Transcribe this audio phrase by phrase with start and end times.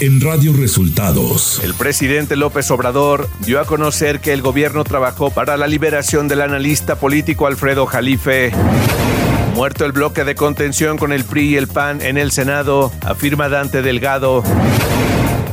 [0.00, 1.60] en Radio Resultados.
[1.62, 6.40] El presidente López Obrador dio a conocer que el gobierno trabajó para la liberación del
[6.40, 8.50] analista político Alfredo Jalife.
[9.54, 13.50] Muerto el bloque de contención con el PRI y el PAN en el Senado, afirma
[13.50, 14.42] Dante Delgado.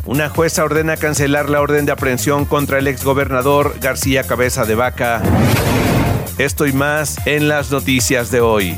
[0.05, 5.21] Una jueza ordena cancelar la orden de aprehensión contra el exgobernador García Cabeza de Vaca.
[6.37, 8.77] Esto y más en las noticias de hoy.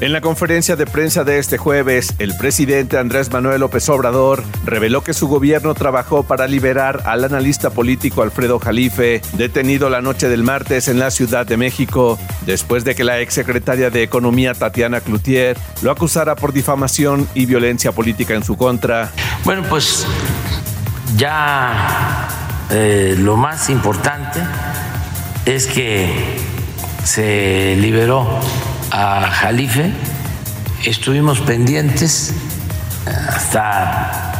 [0.00, 5.02] En la conferencia de prensa de este jueves, el presidente Andrés Manuel López Obrador reveló
[5.02, 10.44] que su gobierno trabajó para liberar al analista político Alfredo Jalife, detenido la noche del
[10.44, 15.58] martes en la Ciudad de México, después de que la exsecretaria de Economía Tatiana Cloutier
[15.82, 19.10] lo acusara por difamación y violencia política en su contra.
[19.42, 20.06] Bueno, pues
[21.16, 22.28] ya
[22.70, 24.38] eh, lo más importante
[25.44, 26.36] es que
[27.02, 28.38] se liberó
[28.90, 29.92] a Jalife,
[30.84, 32.34] estuvimos pendientes
[33.28, 34.32] hasta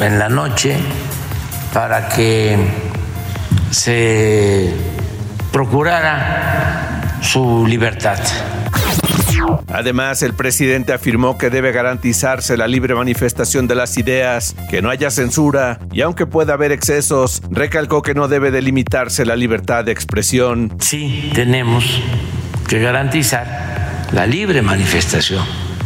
[0.00, 0.76] en la noche
[1.72, 2.56] para que
[3.70, 4.72] se
[5.50, 8.18] procurara su libertad.
[9.68, 14.90] Además, el presidente afirmó que debe garantizarse la libre manifestación de las ideas, que no
[14.90, 19.92] haya censura y aunque pueda haber excesos, recalcó que no debe delimitarse la libertad de
[19.92, 20.76] expresión.
[20.80, 22.00] Sí, tenemos
[22.68, 23.71] que garantizar
[24.12, 25.44] la libre manifestación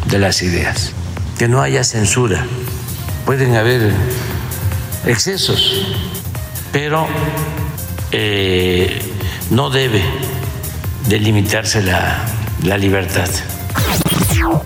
[0.08, 0.92] de las ideas,
[1.38, 2.46] que no haya censura.
[3.24, 3.92] Pueden haber
[5.06, 5.96] excesos,
[6.72, 7.06] pero
[8.10, 9.00] eh,
[9.50, 10.02] no debe
[11.08, 12.24] delimitarse la,
[12.64, 13.28] la libertad.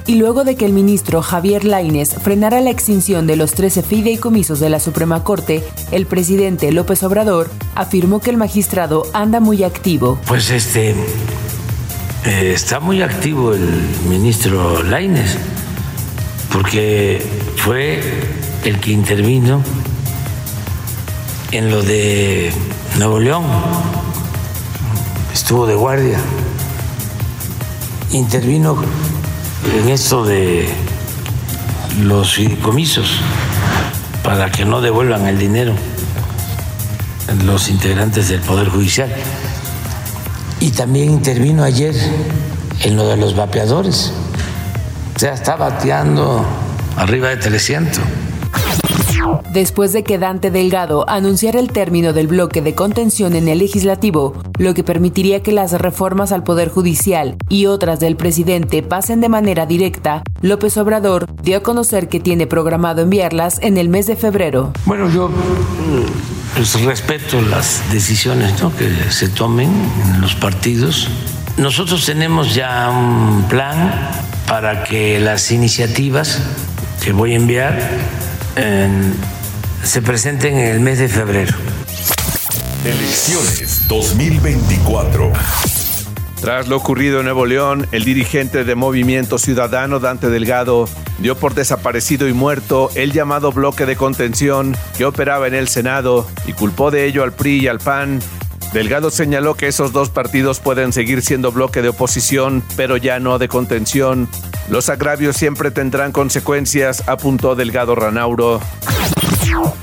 [0.07, 4.59] Y luego de que el ministro Javier Lainez frenara la extinción de los 13 fideicomisos
[4.61, 10.19] de la Suprema Corte, el presidente López Obrador afirmó que el magistrado anda muy activo.
[10.27, 10.95] Pues este
[12.25, 13.69] eh, está muy activo el
[14.09, 15.37] ministro Lainez,
[16.53, 17.25] porque
[17.57, 18.03] fue
[18.65, 19.63] el que intervino
[21.53, 22.53] en lo de
[22.99, 23.45] Nuevo León,
[25.33, 26.21] estuvo de guardia,
[28.13, 28.83] intervino
[29.81, 30.69] en esto de
[32.03, 33.17] los fideicomisos
[34.23, 35.75] para que no devuelvan el dinero
[37.45, 39.11] los integrantes del Poder Judicial.
[40.61, 41.95] Y también intervino ayer
[42.85, 44.13] en lo de los vapeadores.
[45.17, 46.45] O sea, está bateando
[46.97, 48.01] arriba de 300.
[49.53, 54.35] Después de que Dante Delgado anunciara el término del bloque de contención en el legislativo,
[54.59, 59.29] lo que permitiría que las reformas al Poder Judicial y otras del presidente pasen de
[59.29, 64.17] manera directa, López Obrador dio a conocer que tiene programado enviarlas en el mes de
[64.17, 64.73] febrero.
[64.87, 65.31] Bueno, yo
[66.55, 69.71] pues respeto las decisiones que se tomen
[70.05, 71.09] en los partidos.
[71.57, 74.11] Nosotros tenemos ya un plan
[74.47, 76.39] para que las iniciativas
[77.03, 77.79] que voy a enviar
[79.83, 81.57] se presenten en el mes de febrero.
[82.85, 85.33] Elecciones 2024.
[86.41, 91.55] Tras lo ocurrido en Nuevo León, el dirigente de Movimiento Ciudadano, Dante Delgado, dio por
[91.55, 96.91] desaparecido y muerto el llamado bloque de contención que operaba en el Senado y culpó
[96.91, 98.21] de ello al PRI y al PAN.
[98.73, 103.39] Delgado señaló que esos dos partidos pueden seguir siendo bloque de oposición, pero ya no
[103.39, 104.27] de contención.
[104.71, 108.61] Los agravios siempre tendrán consecuencias, apuntó Delgado Ranauro.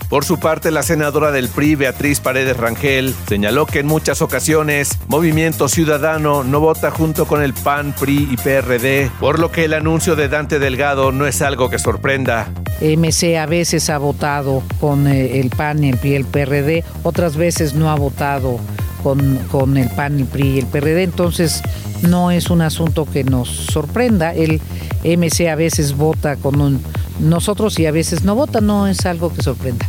[0.10, 4.98] Por su parte, la senadora del PRI, Beatriz Paredes Rangel, señaló que en muchas ocasiones
[5.08, 9.74] Movimiento Ciudadano no vota junto con el PAN, PRI y PRD, por lo que el
[9.74, 12.48] anuncio de Dante Delgado no es algo que sorprenda.
[12.82, 17.36] MC a veces ha votado con eh, el PAN, el PRI y el PRD, otras
[17.36, 18.60] veces no ha votado
[19.04, 21.62] con, con el PAN, el PRI y el PRD, entonces
[22.02, 24.34] no es un asunto que nos sorprenda.
[24.34, 24.62] El
[25.04, 26.82] MC a veces vota con un
[27.20, 29.88] nosotros y a veces no vota, no es algo que sorprenda.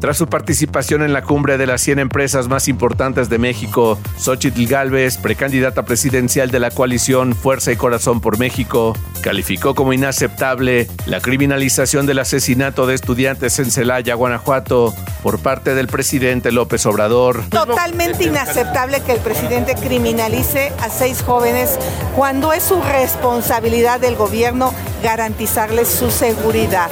[0.00, 4.64] Tras su participación en la cumbre de las 100 empresas más importantes de México, Xochitl
[4.66, 11.20] Galvez, precandidata presidencial de la coalición Fuerza y Corazón por México, calificó como inaceptable la
[11.20, 17.44] criminalización del asesinato de estudiantes en Celaya, Guanajuato, por parte del presidente López Obrador.
[17.50, 21.78] Totalmente inaceptable que el presidente criminalice a seis jóvenes
[22.16, 24.72] cuando es su responsabilidad del gobierno
[25.02, 26.90] garantizarles su seguridad.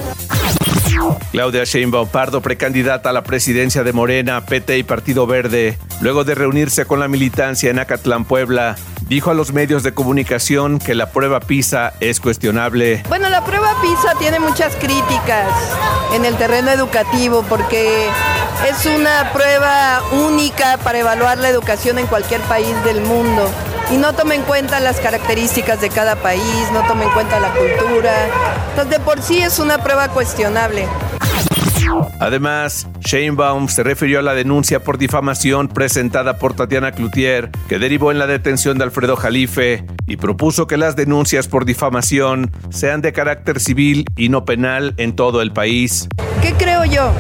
[1.30, 6.34] Claudia Sheinbaum Pardo, precandidata a la presidencia de Morena, PT y Partido Verde, luego de
[6.34, 8.76] reunirse con la militancia en Acatlán, Puebla,
[9.08, 13.02] dijo a los medios de comunicación que la prueba PISA es cuestionable.
[13.08, 15.48] Bueno, la prueba PISA tiene muchas críticas
[16.14, 18.06] en el terreno educativo porque
[18.68, 23.48] es una prueba única para evaluar la educación en cualquier país del mundo
[23.90, 27.50] y no toma en cuenta las características de cada país, no toma en cuenta la
[27.52, 28.12] cultura.
[28.70, 30.86] Entonces, de por sí es una prueba cuestionable.
[32.20, 38.10] Además, Sheinbaum se refirió a la denuncia por difamación presentada por Tatiana Cloutier, que derivó
[38.10, 43.12] en la detención de Alfredo Jalife, y propuso que las denuncias por difamación sean de
[43.12, 46.08] carácter civil y no penal en todo el país.
[46.42, 47.10] ¿Qué creo yo?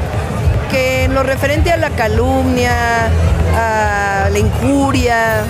[0.70, 3.06] Que en lo referente a la calumnia,
[3.56, 5.44] a la injuria,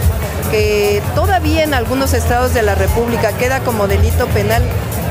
[0.51, 4.63] que todavía en algunos estados de la República queda como delito penal,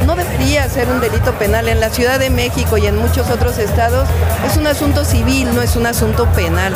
[0.05, 1.67] no debería ser un delito penal.
[1.67, 4.07] En la Ciudad de México y en muchos otros estados
[4.49, 6.73] es un asunto civil, no es un asunto penal.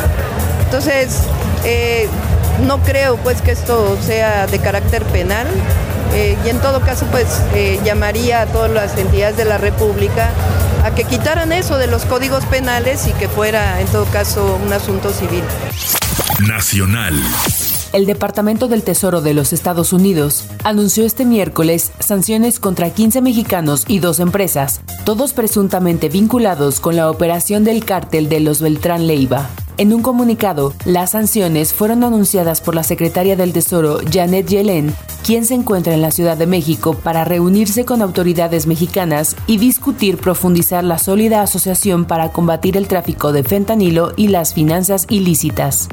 [0.63, 1.23] Entonces,
[1.63, 2.07] eh,
[2.65, 5.47] no creo pues que esto sea de carácter penal.
[6.13, 10.29] Eh, y en todo caso, pues eh, llamaría a todas las entidades de la República
[10.83, 14.73] a que quitaran eso de los códigos penales y que fuera, en todo caso, un
[14.73, 15.43] asunto civil.
[16.39, 17.21] Nacional
[17.93, 23.85] el Departamento del Tesoro de los Estados Unidos anunció este miércoles sanciones contra 15 mexicanos
[23.87, 29.49] y dos empresas, todos presuntamente vinculados con la operación del cártel de los Beltrán Leiva.
[29.77, 34.93] En un comunicado, las sanciones fueron anunciadas por la secretaria del Tesoro, Janet Yellen,
[35.25, 40.17] quien se encuentra en la Ciudad de México para reunirse con autoridades mexicanas y discutir
[40.17, 45.89] profundizar la sólida asociación para combatir el tráfico de fentanilo y las finanzas ilícitas.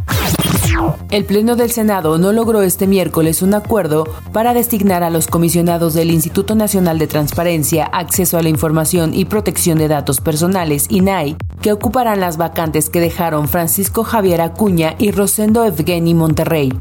[1.11, 5.95] El Pleno del Senado no logró este miércoles un acuerdo para designar a los comisionados
[5.95, 11.37] del Instituto Nacional de Transparencia, Acceso a la Información y Protección de Datos Personales, INAI,
[11.63, 16.73] que ocuparán las vacantes que dejaron Francisco Javier Acuña y Rosendo Evgeny Monterrey.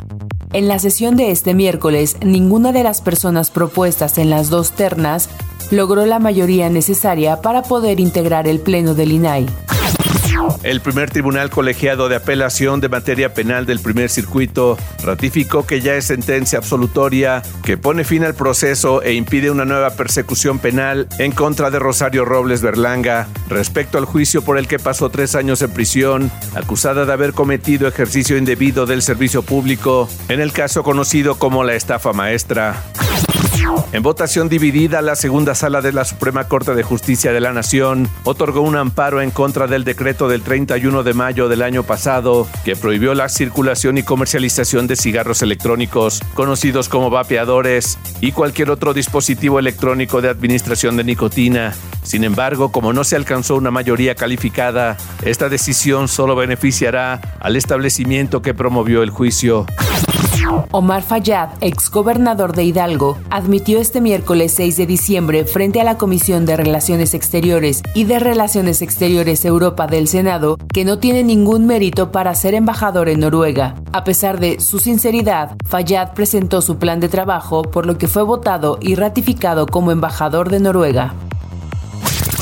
[0.54, 5.30] En la sesión de este miércoles, ninguna de las personas propuestas en las dos ternas
[5.72, 9.46] logró la mayoría necesaria para poder integrar el Pleno del INAI.
[10.64, 15.96] El primer tribunal colegiado de apelación de materia penal del primer circuito ratificó que ya
[15.96, 21.32] es sentencia absolutoria que pone fin al proceso e impide una nueva persecución penal en
[21.32, 25.72] contra de Rosario Robles Berlanga respecto al juicio por el que pasó tres años en
[25.72, 31.64] prisión, acusada de haber cometido ejercicio indebido del servicio público en el caso conocido como
[31.64, 32.84] la estafa maestra.
[33.94, 38.10] En votación dividida, la segunda sala de la Suprema Corte de Justicia de la Nación
[38.24, 42.76] otorgó un amparo en contra del decreto del 31 de mayo del año pasado que
[42.76, 49.60] prohibió la circulación y comercialización de cigarros electrónicos, conocidos como vapeadores, y cualquier otro dispositivo
[49.60, 51.74] electrónico de administración de nicotina.
[52.04, 58.42] Sin embargo, como no se alcanzó una mayoría calificada, esta decisión solo beneficiará al establecimiento
[58.42, 59.66] que promovió el juicio.
[60.72, 66.46] Omar Fayad, exgobernador de Hidalgo, admitió este miércoles 6 de diciembre frente a la Comisión
[66.46, 72.12] de Relaciones Exteriores y de Relaciones Exteriores Europa del Senado que no tiene ningún mérito
[72.12, 73.76] para ser embajador en Noruega.
[73.94, 78.24] A pesar de su sinceridad, Fayad presentó su plan de trabajo, por lo que fue
[78.24, 81.14] votado y ratificado como embajador de Noruega.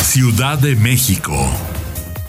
[0.02, 1.34] Ciudad de México.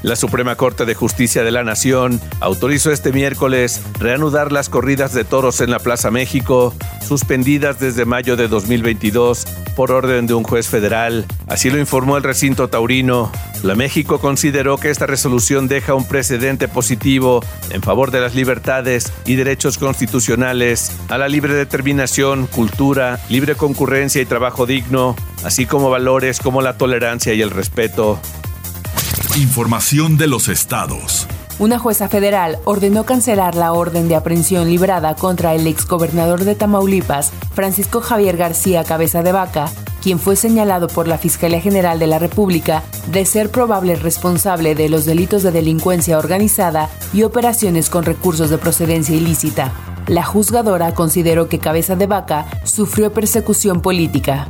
[0.07, 5.25] La Suprema Corte de Justicia de la Nación autorizó este miércoles reanudar las corridas de
[5.25, 6.73] toros en la Plaza México,
[7.05, 9.45] suspendidas desde mayo de 2022
[9.75, 11.27] por orden de un juez federal.
[11.49, 13.33] Así lo informó el recinto taurino.
[13.65, 19.13] La México consideró que esta resolución deja un precedente positivo en favor de las libertades
[19.25, 25.91] y derechos constitucionales a la libre determinación, cultura, libre concurrencia y trabajo digno, así como
[25.91, 28.21] valores como la tolerancia y el respeto.
[29.37, 31.27] Información de los estados.
[31.59, 37.33] Una jueza federal ordenó cancelar la orden de aprehensión librada contra el exgobernador de Tamaulipas,
[37.53, 39.71] Francisco Javier García Cabeza de Vaca,
[40.03, 44.89] quien fue señalado por la Fiscalía General de la República de ser probable responsable de
[44.89, 49.71] los delitos de delincuencia organizada y operaciones con recursos de procedencia ilícita.
[50.07, 54.49] La juzgadora consideró que Cabeza de Vaca sufrió persecución política.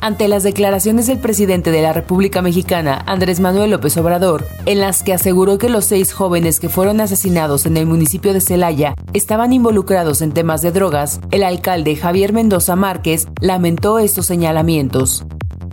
[0.00, 5.02] Ante las declaraciones del presidente de la República Mexicana, Andrés Manuel López Obrador, en las
[5.02, 9.52] que aseguró que los seis jóvenes que fueron asesinados en el municipio de Celaya estaban
[9.52, 15.24] involucrados en temas de drogas, el alcalde Javier Mendoza Márquez lamentó estos señalamientos.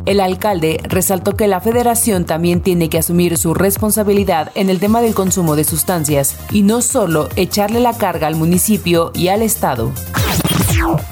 [0.05, 5.01] El alcalde resaltó que la federación también tiene que asumir su responsabilidad en el tema
[5.01, 9.91] del consumo de sustancias y no solo echarle la carga al municipio y al Estado.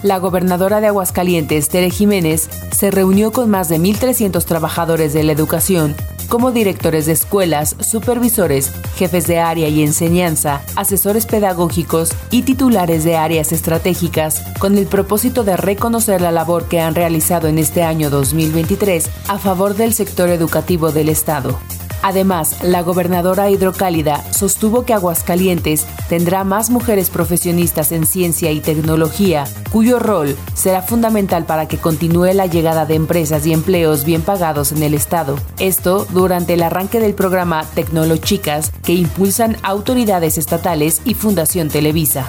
[0.02, 5.32] La gobernadora de Aguascalientes, Tere Jiménez, se reunió con más de 1.300 trabajadores de la
[5.32, 5.96] educación
[6.34, 13.16] como directores de escuelas, supervisores, jefes de área y enseñanza, asesores pedagógicos y titulares de
[13.16, 18.10] áreas estratégicas, con el propósito de reconocer la labor que han realizado en este año
[18.10, 21.60] 2023 a favor del sector educativo del Estado.
[22.04, 29.46] Además, la gobernadora hidrocálida sostuvo que Aguascalientes tendrá más mujeres profesionistas en ciencia y tecnología,
[29.72, 34.74] cuyo rol será fundamental para que continúe la llegada de empresas y empleos bien pagados
[34.74, 35.40] en el Estado.
[35.60, 42.28] Esto durante el arranque del programa Tecnolochicas que impulsan autoridades estatales y Fundación Televisa.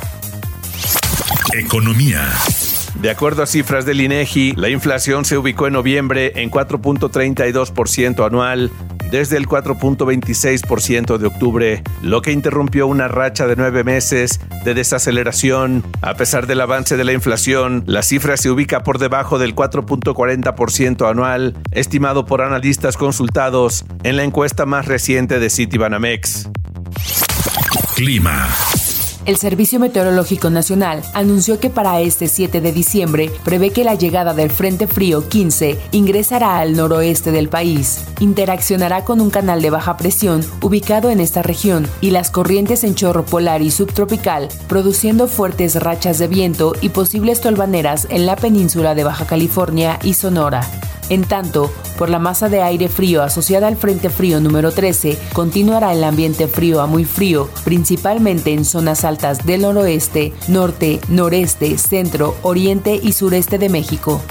[1.52, 2.28] Economía.
[3.00, 8.71] De acuerdo a cifras del INEGI, la inflación se ubicó en noviembre en 4.32% anual,
[9.14, 15.85] desde el 4.26% de octubre, lo que interrumpió una racha de nueve meses de desaceleración.
[16.02, 21.09] A pesar del avance de la inflación, la cifra se ubica por debajo del 4.40%
[21.09, 26.49] anual, estimado por analistas consultados en la encuesta más reciente de Citibanamex.
[27.94, 28.49] Clima.
[29.26, 34.35] El Servicio Meteorológico Nacional anunció que para este 7 de diciembre prevé que la llegada
[34.35, 38.04] del Frente Frío 15 ingresará al noroeste del país.
[38.21, 42.95] Interaccionará con un canal de baja presión ubicado en esta región y las corrientes en
[42.95, 48.95] chorro polar y subtropical, produciendo fuertes rachas de viento y posibles tolvaneras en la península
[48.95, 50.69] de Baja California y Sonora.
[51.11, 55.93] En tanto, por la masa de aire frío asociada al Frente Frío número 13, continuará
[55.93, 62.37] el ambiente frío a muy frío, principalmente en zonas altas del noroeste, norte, noreste, centro,
[62.43, 64.23] oriente y sureste de México.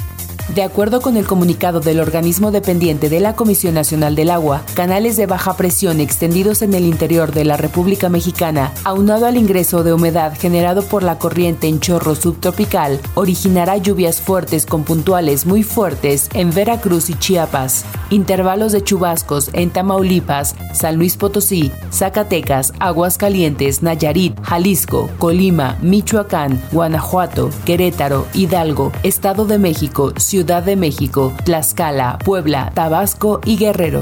[0.50, 5.15] De acuerdo con el comunicado del organismo dependiente de la Comisión Nacional del Agua, canales
[5.17, 9.93] de baja presión extendidos en el interior de la República Mexicana, aunado al ingreso de
[9.93, 16.29] humedad generado por la corriente en chorro subtropical, originará lluvias fuertes con puntuales muy fuertes
[16.33, 24.38] en Veracruz y Chiapas, intervalos de chubascos en Tamaulipas, San Luis Potosí, Zacatecas, Aguascalientes, Nayarit,
[24.43, 33.39] Jalisco, Colima, Michoacán, Guanajuato, Querétaro, Hidalgo, Estado de México, Ciudad de México, Tlaxcala, Puebla, Tabasco
[33.45, 34.01] y Guerrero.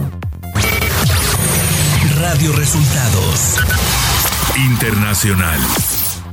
[2.21, 3.57] Radio Resultados
[4.55, 5.59] Internacional.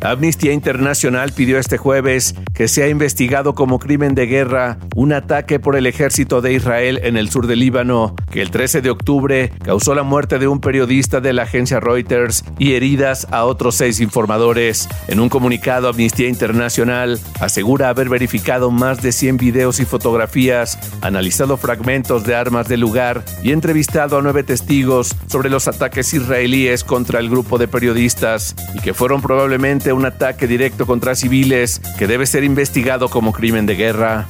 [0.00, 5.76] Amnistía Internacional pidió este jueves que sea investigado como crimen de guerra un ataque por
[5.76, 9.94] el ejército de Israel en el sur del Líbano, que el 13 de octubre causó
[9.94, 14.88] la muerte de un periodista de la agencia Reuters y heridas a otros seis informadores.
[15.08, 21.56] En un comunicado, Amnistía Internacional asegura haber verificado más de 100 videos y fotografías, analizado
[21.56, 27.18] fragmentos de armas del lugar y entrevistado a nueve testigos sobre los ataques israelíes contra
[27.18, 32.26] el grupo de periodistas y que fueron probablemente un ataque directo contra civiles que debe
[32.26, 34.26] ser investigado como crimen de guerra.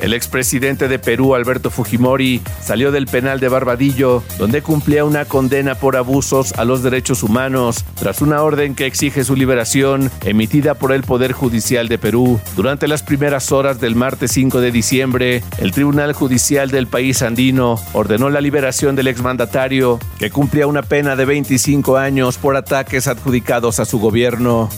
[0.00, 5.74] El expresidente de Perú, Alberto Fujimori, salió del penal de Barbadillo, donde cumplía una condena
[5.74, 10.92] por abusos a los derechos humanos, tras una orden que exige su liberación, emitida por
[10.92, 12.40] el Poder Judicial de Perú.
[12.56, 17.80] Durante las primeras horas del martes 5 de diciembre, el Tribunal Judicial del país andino
[17.92, 23.80] ordenó la liberación del exmandatario, que cumplía una pena de 25 años por ataques adjudicados
[23.80, 24.68] a su gobierno.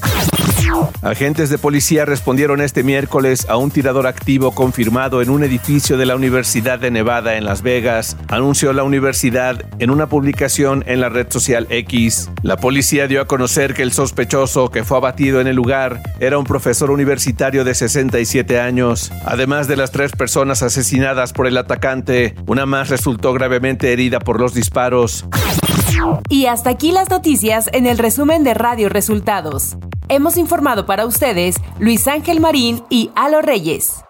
[1.03, 6.07] Agentes de policía respondieron este miércoles a un tirador activo confirmado en un edificio de
[6.07, 11.09] la Universidad de Nevada en Las Vegas, anunció la universidad en una publicación en la
[11.09, 12.31] red social X.
[12.43, 16.39] La policía dio a conocer que el sospechoso que fue abatido en el lugar era
[16.39, 19.13] un profesor universitario de 67 años.
[19.25, 24.41] Además de las tres personas asesinadas por el atacante, una más resultó gravemente herida por
[24.41, 25.25] los disparos.
[26.29, 29.77] Y hasta aquí las noticias en el resumen de Radio Resultados.
[30.13, 34.03] Hemos informado para ustedes Luis Ángel Marín y Alo Reyes.